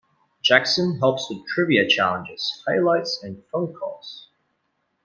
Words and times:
Jackson 0.41 0.97
helps 0.97 1.29
with 1.29 1.45
trivia 1.45 1.87
challenges, 1.87 2.63
highlights 2.65 3.21
and 3.21 3.43
phone 3.51 3.71
calls. 3.71 4.29